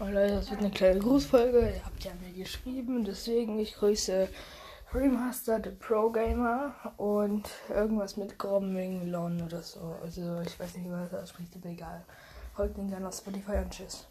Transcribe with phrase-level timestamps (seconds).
[0.00, 1.58] Und Leute, das wird eine kleine Grußfolge.
[1.58, 4.28] Ihr habt ja mir geschrieben, deswegen ich grüße
[4.94, 9.94] Remaster, the Pro Gamer und irgendwas mit Gromming Lon oder so.
[10.02, 12.02] Also ich weiß nicht, wie man das ausspricht, aber egal.
[12.56, 14.06] Folgt den gerne auf Spotify und tschüss.